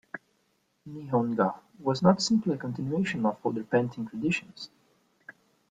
"Nihonga" 0.89 1.59
was 1.77 2.01
not 2.01 2.23
simply 2.23 2.55
a 2.55 2.57
continuation 2.57 3.23
of 3.23 3.37
older 3.45 3.63
painting 3.63 4.07
traditions. 4.07 4.71